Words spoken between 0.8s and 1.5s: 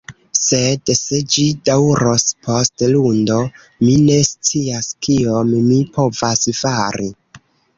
se ĝi